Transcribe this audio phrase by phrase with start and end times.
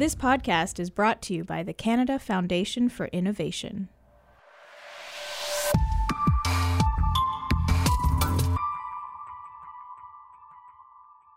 [0.00, 3.90] This podcast is brought to you by the Canada Foundation for Innovation.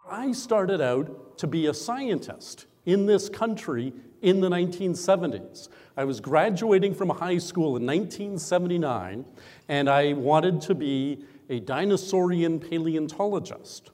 [0.09, 3.91] I started out to be a scientist in this country
[4.21, 5.67] in the 1970s.
[5.97, 9.25] I was graduating from high school in 1979,
[9.67, 13.91] and I wanted to be a dinosaurian paleontologist.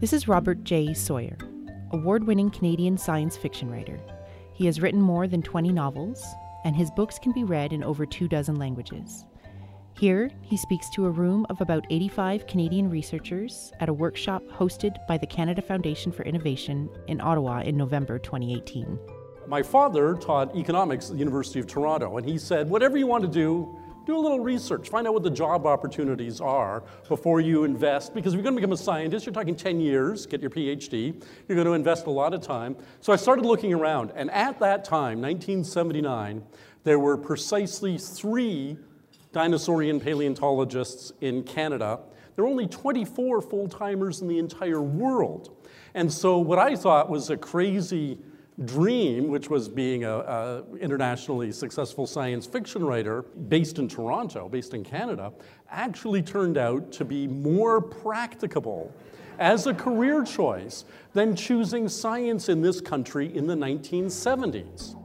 [0.00, 0.92] This is Robert J.
[0.92, 1.38] Sawyer,
[1.92, 3.98] award winning Canadian science fiction writer.
[4.52, 6.24] He has written more than 20 novels,
[6.64, 9.24] and his books can be read in over two dozen languages.
[9.94, 14.96] Here, he speaks to a room of about 85 Canadian researchers at a workshop hosted
[15.06, 18.98] by the Canada Foundation for Innovation in Ottawa in November 2018.
[19.46, 23.24] My father taught economics at the University of Toronto, and he said, Whatever you want
[23.24, 23.79] to do,
[24.10, 28.12] do a little research, find out what the job opportunities are before you invest.
[28.12, 31.22] Because if you're going to become a scientist, you're talking 10 years, get your PhD,
[31.46, 32.76] you're going to invest a lot of time.
[33.00, 36.42] So I started looking around, and at that time, 1979,
[36.82, 38.76] there were precisely three
[39.32, 42.00] dinosaurian paleontologists in Canada.
[42.34, 45.56] There were only 24 full timers in the entire world.
[45.94, 48.18] And so, what I thought was a crazy
[48.64, 54.84] dream, which was being an internationally successful science fiction writer based in Toronto, based in
[54.84, 55.32] Canada,
[55.70, 58.92] actually turned out to be more practicable
[59.38, 64.96] as a career choice than choosing science in this country in the 1970s.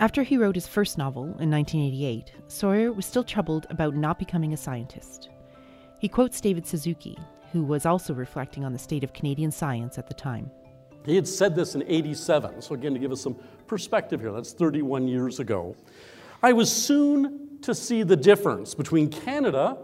[0.00, 4.52] After he wrote his first novel in 1988, Sawyer was still troubled about not becoming
[4.52, 5.28] a scientist.
[5.98, 7.18] He quotes David Suzuki,
[7.52, 10.50] who was also reflecting on the state of Canadian science at the time.
[11.04, 14.52] He had said this in 87, so again, to give us some perspective here, that's
[14.52, 15.74] 31 years ago.
[16.42, 19.78] I was soon to see the difference between Canada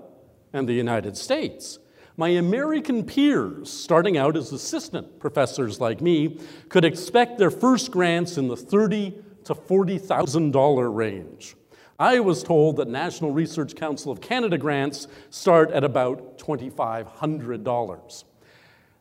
[0.52, 1.78] and the United States.
[2.16, 6.38] My American peers, starting out as assistant professors like me,
[6.68, 11.56] could expect their first grants in the 30 to $40,000 range.
[11.98, 18.24] I was told that National Research Council of Canada grants start at about $2,500.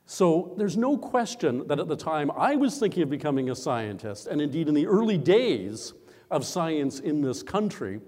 [0.06, 4.28] So there's no question that at the time I was thinking of becoming a scientist,
[4.28, 5.94] and indeed in the early days
[6.30, 8.00] of science in this country,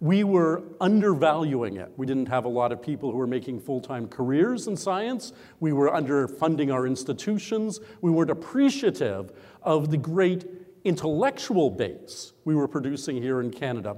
[0.00, 1.92] we were undervaluing it.
[1.96, 5.32] We didn't have a lot of people who were making full time careers in science.
[5.60, 7.78] We were underfunding our institutions.
[8.00, 9.30] We weren't appreciative
[9.62, 10.46] of the great
[10.82, 13.96] intellectual base we were producing here in Canada.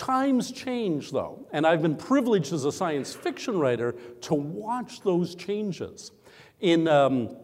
[0.00, 5.34] Times change, though, and I've been privileged as a science fiction writer to watch those
[5.34, 6.12] changes.
[6.60, 7.36] In um,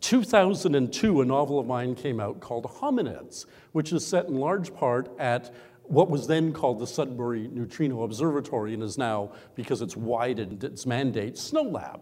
[0.00, 5.10] 2002, a novel of mine came out called Hominids, which is set in large part
[5.18, 10.64] at what was then called the Sudbury Neutrino Observatory and is now, because it's widened
[10.64, 12.00] its mandate, SNOLAB.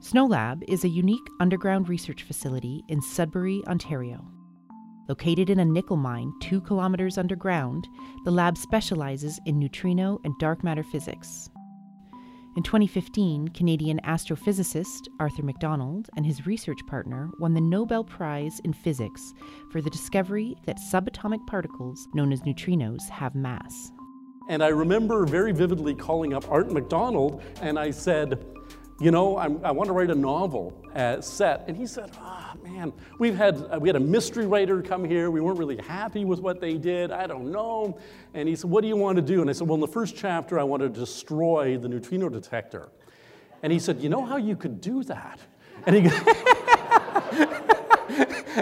[0.00, 4.32] SNOLAB is a unique underground research facility in Sudbury, Ontario.
[5.08, 7.88] Located in a nickel mine two kilometers underground,
[8.24, 11.48] the lab specializes in neutrino and dark matter physics.
[12.58, 18.72] In 2015, Canadian astrophysicist Arthur McDonald and his research partner won the Nobel Prize in
[18.72, 19.32] Physics
[19.70, 23.92] for the discovery that subatomic particles, known as neutrinos, have mass.
[24.48, 28.44] And I remember very vividly calling up Art McDonald and I said,
[29.00, 31.64] you know, I'm, i want to write a novel uh, set.
[31.68, 35.04] And he said, ah, oh, man, we've had, uh, we had a mystery writer come
[35.04, 35.30] here.
[35.30, 37.12] We weren't really happy with what they did.
[37.12, 37.98] I don't know.
[38.34, 39.40] And he said, what do you want to do?
[39.40, 42.88] And I said, well, in the first chapter, I want to destroy the neutrino detector.
[43.62, 45.38] And he said, you know how you could do that?
[45.86, 46.02] And he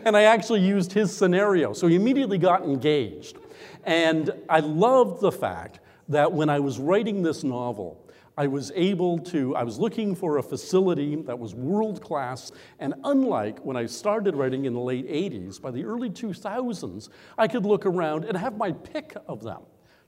[0.05, 1.73] and I actually used his scenario.
[1.73, 3.39] So he immediately got engaged.
[3.85, 8.06] And I loved the fact that when I was writing this novel,
[8.37, 12.95] I was able to, I was looking for a facility that was world class, and
[13.05, 17.09] unlike when I started writing in the late 80s, by the early 2000s,
[17.39, 19.63] I could look around and have my pick of them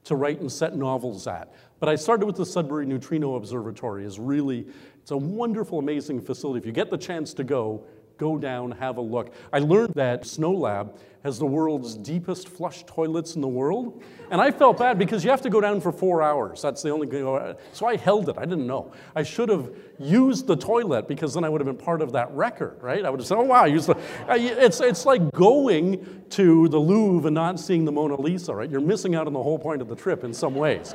[0.04, 1.52] to write and set novels at.
[1.80, 4.66] But I started with the Sudbury Neutrino Observatory is really,
[5.00, 6.60] it's a wonderful, amazing facility.
[6.60, 7.86] If you get the chance to go,
[8.18, 9.32] go down, have a look.
[9.52, 10.90] I learned that SNOLAB
[11.24, 14.02] has the world's deepest flush toilets in the world.
[14.30, 16.62] And I felt bad because you have to go down for four hours.
[16.62, 17.26] That's the only thing.
[17.26, 18.36] Uh, so I held it.
[18.38, 18.92] I didn't know.
[19.16, 22.30] I should have used the toilet because then I would have been part of that
[22.32, 23.04] record, right?
[23.04, 23.96] I would have said, oh, wow, use the.
[24.28, 28.70] It's, it's like going to the Louvre and not seeing the Mona Lisa, right?
[28.70, 30.94] You're missing out on the whole point of the trip in some ways.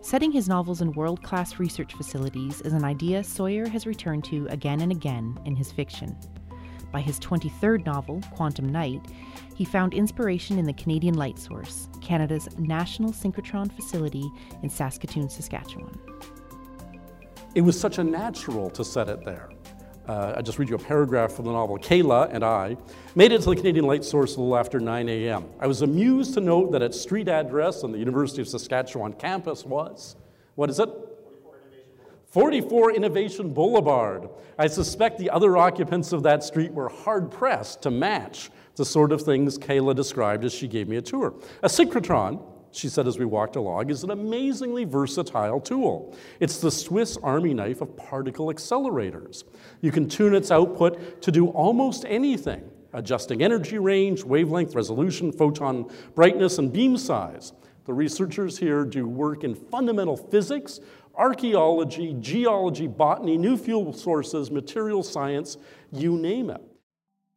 [0.00, 4.46] Setting his novels in world class research facilities is an idea Sawyer has returned to
[4.48, 6.16] again and again in his fiction.
[6.92, 9.02] By his 23rd novel, Quantum Night,
[9.54, 14.30] he found inspiration in the Canadian Light Source, Canada's national synchrotron facility
[14.62, 15.98] in Saskatoon, Saskatchewan.
[17.54, 19.50] it was such a natural to set it there.
[20.06, 21.78] Uh, I just read you a paragraph from the novel.
[21.78, 22.76] Kayla and I
[23.16, 25.46] made it to the Canadian Light Source a little after 9 a.m.
[25.58, 29.64] I was amused to note that its street address on the University of Saskatchewan campus
[29.64, 30.14] was,
[30.54, 30.88] what is it?
[32.26, 34.28] 44 Innovation Boulevard.
[34.58, 39.10] I suspect the other occupants of that street were hard pressed to match the sort
[39.10, 41.34] of things Kayla described as she gave me a tour.
[41.62, 42.42] A synchrotron,
[42.76, 46.14] she said as we walked along, is an amazingly versatile tool.
[46.40, 49.44] It's the Swiss Army knife of particle accelerators.
[49.80, 55.90] You can tune its output to do almost anything, adjusting energy range, wavelength, resolution, photon
[56.14, 57.52] brightness, and beam size.
[57.84, 60.80] The researchers here do work in fundamental physics,
[61.14, 65.56] archaeology, geology, botany, new fuel sources, material science,
[65.92, 66.60] you name it.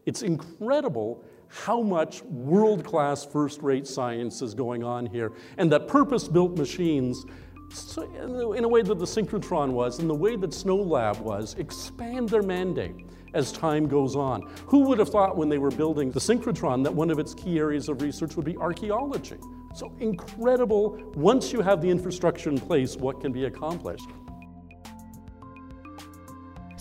[0.05, 5.87] It's incredible how much world class, first rate science is going on here, and that
[5.87, 7.25] purpose built machines,
[7.97, 12.41] in a way that the synchrotron was, and the way that SNOLAB was, expand their
[12.41, 13.05] mandate
[13.35, 14.41] as time goes on.
[14.65, 17.59] Who would have thought when they were building the synchrotron that one of its key
[17.59, 19.37] areas of research would be archaeology?
[19.75, 24.09] So incredible, once you have the infrastructure in place, what can be accomplished.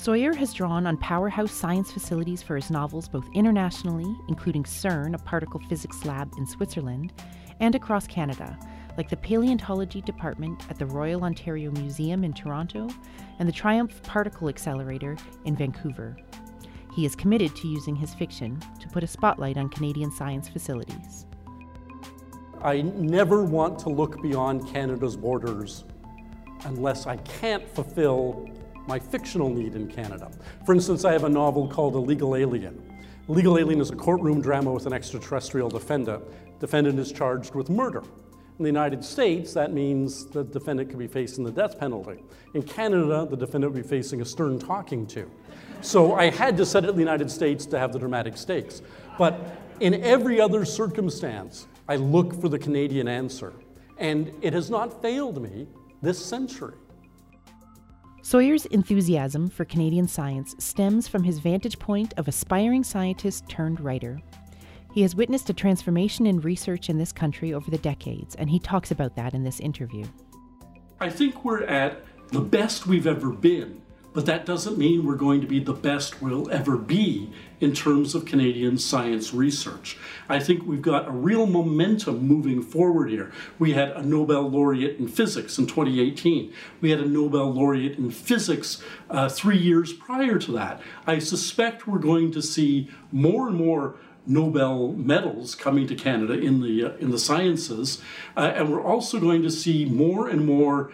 [0.09, 5.19] Sawyer has drawn on powerhouse science facilities for his novels both internationally, including CERN, a
[5.19, 7.13] particle physics lab in Switzerland,
[7.61, 8.59] and across Canada,
[8.97, 12.89] like the Paleontology Department at the Royal Ontario Museum in Toronto
[13.39, 15.15] and the TRIUMF Particle Accelerator
[15.45, 16.17] in Vancouver.
[16.95, 21.27] He is committed to using his fiction to put a spotlight on Canadian science facilities.
[22.63, 25.85] I never want to look beyond Canada's borders
[26.65, 28.49] unless I can't fulfill
[28.88, 30.31] my fictional need in Canada.
[30.64, 32.82] For instance, I have a novel called Illegal Alien.
[33.29, 36.25] Illegal Alien is a courtroom drama with an extraterrestrial defendant.
[36.58, 38.02] Defendant is charged with murder.
[38.58, 42.25] In the United States, that means the defendant could be facing the death penalty.
[42.55, 45.31] In Canada, the defendant would be facing a stern talking to.
[45.82, 48.81] So I had to set it in the United States to have the dramatic stakes.
[49.19, 49.38] But
[49.81, 53.52] in every other circumstance, I look for the Canadian answer.
[53.99, 55.69] And it has not failed me
[56.00, 56.75] this century.
[58.29, 64.21] Sawyer's enthusiasm for Canadian science stems from his vantage point of aspiring scientist turned writer.
[64.93, 68.59] He has witnessed a transformation in research in this country over the decades, and he
[68.59, 70.05] talks about that in this interview.
[71.01, 73.81] I think we're at the best we've ever been
[74.19, 77.31] but that doesn't mean we're going to be the best we'll ever be
[77.61, 79.97] in terms of Canadian science research.
[80.29, 83.31] I think we've got a real momentum moving forward here.
[83.61, 86.53] We had a Nobel laureate in physics in 2018.
[86.81, 90.81] We had a Nobel laureate in physics uh, three years prior to that.
[91.06, 93.94] I suspect we're going to see more and more
[94.26, 98.03] Nobel medals coming to Canada in the uh, in the sciences,
[98.37, 100.91] uh, and we're also going to see more and more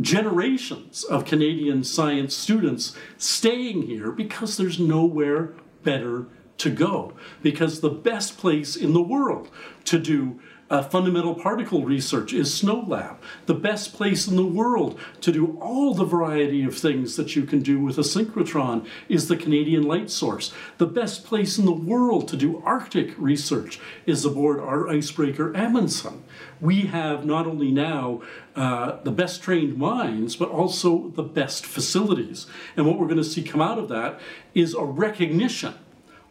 [0.00, 6.26] generations of Canadian science students staying here because there's nowhere better
[6.58, 7.12] to go.
[7.42, 9.50] Because the best place in the world
[9.84, 10.40] to do
[10.70, 13.16] uh, fundamental particle research is SNOLAB,
[13.46, 17.44] the best place in the world to do all the variety of things that you
[17.44, 20.52] can do with a synchrotron is the Canadian Light Source.
[20.78, 26.24] The best place in the world to do Arctic research is aboard our icebreaker Amundsen.
[26.60, 28.22] We have not only now
[28.56, 32.46] uh, the best trained minds, but also the best facilities.
[32.76, 34.18] And what we're going to see come out of that
[34.54, 35.74] is a recognition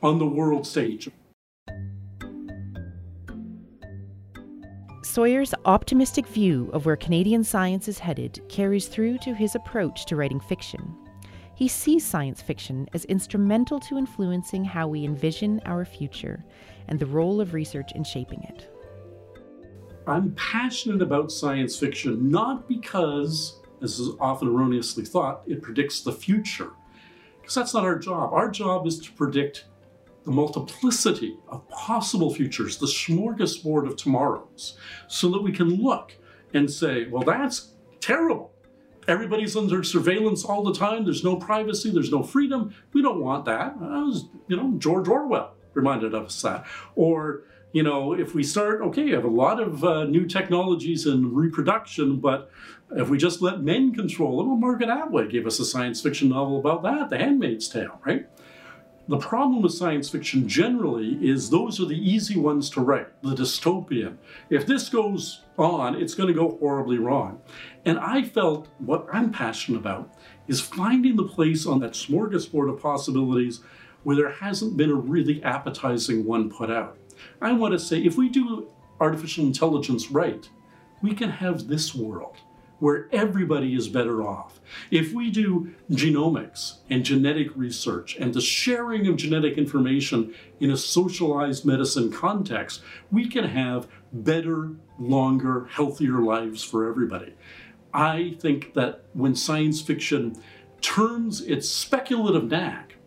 [0.01, 1.09] on the world stage.
[5.13, 10.15] Sawyer's optimistic view of where Canadian science is headed carries through to his approach to
[10.15, 10.91] writing fiction.
[11.53, 16.43] He sees science fiction as instrumental to influencing how we envision our future
[16.87, 18.75] and the role of research in shaping it.
[20.07, 26.11] I'm passionate about science fiction not because, as is often erroneously thought, it predicts the
[26.11, 26.71] future,
[27.39, 28.33] because that's not our job.
[28.33, 29.65] Our job is to predict
[30.25, 34.77] the multiplicity of possible futures, the smorgasbord of tomorrows,
[35.07, 36.13] so that we can look
[36.53, 38.51] and say, well, that's terrible.
[39.07, 41.03] Everybody's under surveillance all the time.
[41.03, 41.91] There's no privacy.
[41.91, 42.73] There's no freedom.
[42.93, 43.77] We don't want that.
[43.77, 46.65] Was, you know, George Orwell reminded us that.
[46.95, 51.05] Or, you know, if we start, okay, you have a lot of uh, new technologies
[51.05, 52.49] in reproduction, but
[52.95, 56.29] if we just let men control them, well, Margaret Atwood gave us a science fiction
[56.29, 58.27] novel about that, The Handmaid's Tale, right?
[59.09, 63.35] The problem with science fiction generally is those are the easy ones to write, the
[63.35, 64.15] dystopian.
[64.49, 67.41] If this goes on, it's going to go horribly wrong.
[67.83, 70.13] And I felt what I'm passionate about
[70.47, 73.59] is finding the place on that smorgasbord of possibilities
[74.03, 76.97] where there hasn't been a really appetizing one put out.
[77.41, 80.49] I want to say if we do artificial intelligence right,
[81.01, 82.37] we can have this world
[82.83, 84.59] where everybody is better off.
[84.91, 90.75] If we do genomics and genetic research and the sharing of genetic information in a
[90.75, 97.35] socialized medicine context, we can have better, longer, healthier lives for everybody.
[97.93, 100.35] I think that when science fiction
[100.81, 102.97] turns its speculative knack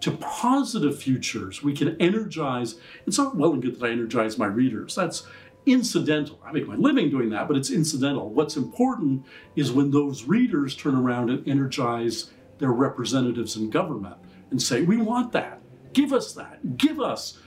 [0.00, 2.74] to positive futures, we can energize.
[3.06, 4.96] It's not well and good that I energize my readers.
[4.96, 5.24] That's
[5.66, 6.38] incidental.
[6.44, 8.28] I make my living doing that, but it's incidental.
[8.28, 9.24] What's important
[9.56, 14.16] is when those readers turn around and energize their representatives in government
[14.50, 15.60] and say, We want that.
[15.92, 16.76] Give us that.
[16.76, 17.38] Give us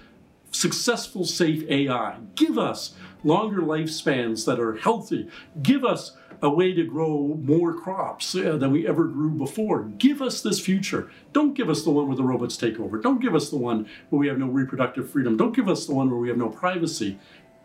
[0.52, 2.18] successful, safe AI.
[2.36, 5.30] Give us longer lifespans that are healthy.
[5.62, 9.84] Give us a way to grow more crops uh, than we ever grew before.
[9.98, 11.10] Give us this future.
[11.34, 13.00] Don't give us the one where the robots take over.
[13.00, 15.36] Don't give us the one where we have no reproductive freedom.
[15.36, 17.20] Don't give us the one where we have no privacy.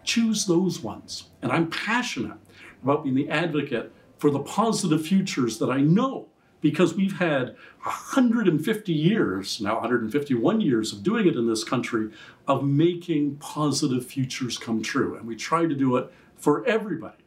[0.04, 1.24] Choose those ones.
[1.40, 2.38] And I'm passionate
[2.82, 6.28] about being the advocate for the positive futures that I know
[6.60, 12.10] because we've had 150 years, now 151 years of doing it in this country,
[12.46, 15.16] of making positive futures come true.
[15.16, 17.24] And we try to do it for everybody.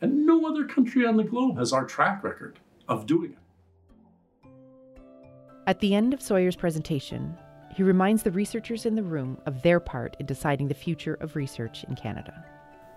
[0.00, 2.58] And no other country on the globe has our track record
[2.88, 3.38] of doing it.
[5.66, 7.36] At the end of Sawyer's presentation,
[7.78, 11.36] he reminds the researchers in the room of their part in deciding the future of
[11.36, 12.44] research in Canada.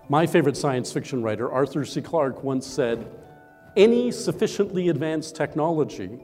[0.10, 2.02] My favorite science fiction writer, Arthur C.
[2.02, 3.06] Clarke, once said
[3.78, 6.20] any sufficiently advanced technology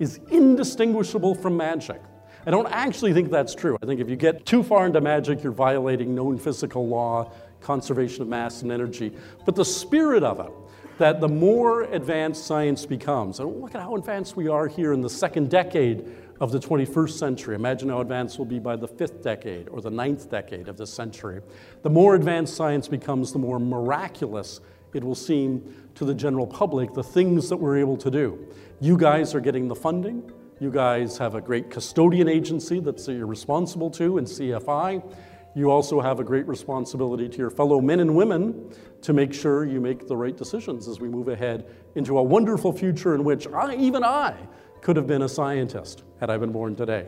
[0.00, 2.02] is indistinguishable from magic.
[2.48, 3.78] I don't actually think that's true.
[3.80, 8.22] I think if you get too far into magic, you're violating known physical law, conservation
[8.22, 9.12] of mass and energy.
[9.46, 10.50] But the spirit of it,
[10.98, 15.00] that the more advanced science becomes, and look at how advanced we are here in
[15.00, 16.04] the second decade
[16.40, 17.54] of the 21st century.
[17.54, 20.90] Imagine how advanced we'll be by the fifth decade or the ninth decade of this
[20.90, 21.42] century.
[21.82, 24.60] The more advanced science becomes, the more miraculous
[24.94, 28.48] it will seem to the general public the things that we're able to do.
[28.80, 30.32] You guys are getting the funding.
[30.58, 35.14] You guys have a great custodian agency that you're responsible to in CFI.
[35.54, 39.64] You also have a great responsibility to your fellow men and women to make sure
[39.64, 43.46] you make the right decisions as we move ahead into a wonderful future in which
[43.48, 44.36] I, even I
[44.82, 47.06] could have been a scientist had I been born today.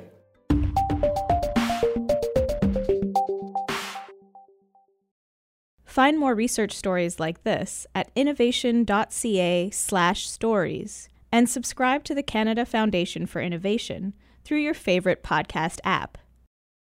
[5.84, 13.42] Find more research stories like this at innovation.ca/stories and subscribe to the Canada Foundation for
[13.42, 16.16] Innovation through your favorite podcast app.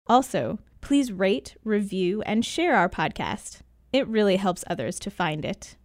[0.08, 3.60] Also, please rate, review, and share our podcast.
[3.94, 5.76] It really helps others to find it.